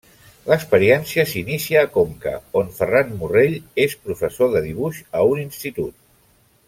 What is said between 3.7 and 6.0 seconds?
és professor de dibuix a un institut.